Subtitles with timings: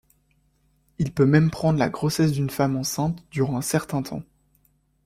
[0.97, 4.23] Il peut même prendre la grossesse d'une femme enceinte durant un certain temps.